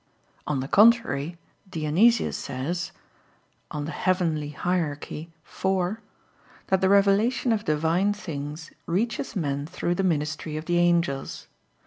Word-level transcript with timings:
On 0.47 0.61
the 0.61 0.67
contrary, 0.67 1.37
Dionysius 1.69 2.35
says 2.35 2.91
(Coel. 3.69 3.85
Hier. 3.85 4.93
iv) 4.93 5.97
that 6.67 6.81
the 6.81 6.89
revelation 6.89 7.51
of 7.51 7.63
Divine 7.63 8.11
things 8.11 8.71
reaches 8.87 9.35
men 9.35 9.67
through 9.67 9.93
the 9.93 10.01
ministry 10.03 10.57
of 10.57 10.65
the 10.65 10.79
angels. 10.79 11.45